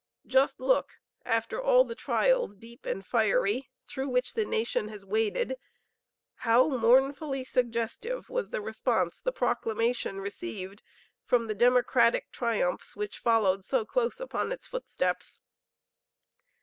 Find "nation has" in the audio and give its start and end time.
4.45-5.05